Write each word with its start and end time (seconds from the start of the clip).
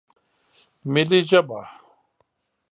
ملي 0.93 1.21
ژبه 1.29 1.61